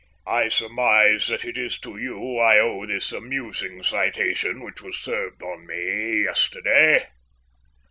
[0.25, 5.43] I surmise that it is to you I owe this amusing citation which was served
[5.43, 7.05] on me yesterday."